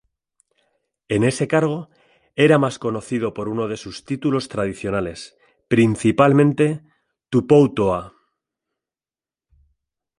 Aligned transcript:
En 1.15 1.21
ese 1.31 1.45
cargo, 1.47 1.79
era 2.35 2.57
más 2.57 2.79
conocido 2.79 3.35
por 3.35 3.47
uno 3.47 3.67
de 3.67 3.77
sus 3.77 4.03
títulos 4.03 4.47
tradicionales, 4.49 5.37
principalmente 5.67 6.81
'Tupoutoʻa'. 7.29 8.11